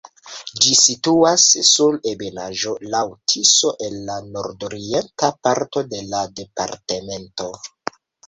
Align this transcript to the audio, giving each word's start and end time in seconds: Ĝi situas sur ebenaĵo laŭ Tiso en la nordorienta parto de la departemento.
Ĝi 0.61 0.71
situas 0.77 1.43
sur 1.71 1.97
ebenaĵo 2.11 2.73
laŭ 2.95 3.01
Tiso 3.33 3.73
en 3.89 3.99
la 4.09 4.15
nordorienta 4.39 5.31
parto 5.49 5.85
de 5.93 6.03
la 6.15 6.23
departemento. 6.43 7.51